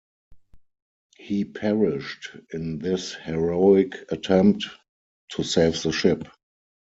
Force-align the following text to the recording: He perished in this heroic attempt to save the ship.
He 1.17 1.45
perished 1.45 2.31
in 2.51 2.79
this 2.79 3.13
heroic 3.13 4.11
attempt 4.11 4.65
to 5.33 5.43
save 5.43 5.79
the 5.83 5.91
ship. 5.91 6.23